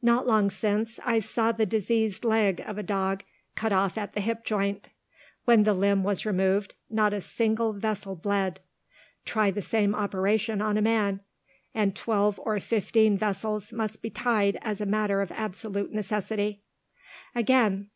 [0.00, 3.24] "Not long since, I saw the diseased leg of a dog
[3.56, 4.88] cut off at the hip joint.
[5.46, 8.60] When the limb was removed, not a single vessel bled.
[9.24, 11.22] Try the same operation on a man
[11.74, 16.62] and twelve or fifteen vessels must be tied as a matter of absolute necessity.
[17.34, 17.88] "Again.